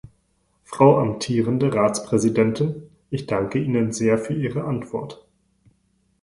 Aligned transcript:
Frau 0.63 0.97
amtierende 0.99 1.71
Ratspräsidentin, 1.71 2.89
ich 3.11 3.27
danke 3.27 3.59
Ihnen 3.59 3.91
sehr 3.93 4.17
für 4.17 4.33
Ihre 4.33 4.63
Antwort. 4.63 5.27